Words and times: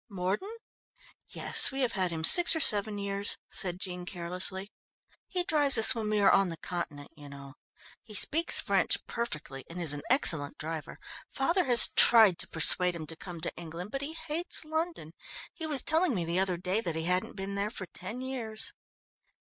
"Mordon? 0.09 0.49
Yes, 1.27 1.71
we 1.71 1.81
have 1.81 1.91
had 1.91 2.09
him 2.11 2.23
six 2.23 2.55
or 2.55 2.59
seven 2.59 2.97
years," 2.97 3.37
said 3.51 3.77
Jean 3.79 4.03
carelessly. 4.03 4.71
"He 5.27 5.43
drives 5.43 5.77
us 5.77 5.93
when 5.93 6.09
we 6.09 6.19
are 6.19 6.31
on 6.31 6.49
the 6.49 6.57
continent, 6.57 7.11
you 7.15 7.29
know. 7.29 7.53
He 8.01 8.15
speaks 8.15 8.59
French 8.59 8.97
perfectly 9.05 9.63
and 9.69 9.79
is 9.79 9.93
an 9.93 10.01
excellent 10.09 10.57
driver. 10.57 10.97
Father 11.29 11.65
has 11.65 11.89
tried 11.95 12.39
to 12.39 12.47
persuade 12.47 12.95
him 12.95 13.05
to 13.05 13.15
come 13.15 13.41
to 13.41 13.55
England, 13.55 13.91
but 13.91 14.01
he 14.01 14.13
hates 14.13 14.65
London 14.65 15.11
he 15.53 15.67
was 15.67 15.83
telling 15.83 16.15
me 16.15 16.25
the 16.25 16.39
other 16.39 16.57
day 16.57 16.81
that 16.81 16.95
he 16.95 17.03
hadn't 17.03 17.35
been 17.35 17.53
there 17.53 17.69
for 17.69 17.85
ten 17.85 18.21
years." 18.21 18.73